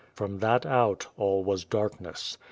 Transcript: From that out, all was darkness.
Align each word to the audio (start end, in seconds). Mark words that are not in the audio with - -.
From 0.15 0.39
that 0.39 0.65
out, 0.65 1.05
all 1.15 1.43
was 1.43 1.63
darkness. 1.63 2.39